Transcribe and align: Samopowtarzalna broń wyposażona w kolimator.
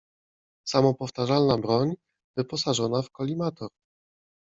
Samopowtarzalna 0.67 1.57
broń 1.57 1.93
wyposażona 2.37 3.01
w 3.01 3.09
kolimator. 3.11 3.69